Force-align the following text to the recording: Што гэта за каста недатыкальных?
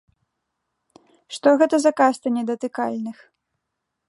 Што 1.37 1.49
гэта 1.63 1.75
за 1.83 1.91
каста 2.01 2.25
недатыкальных? 2.39 3.17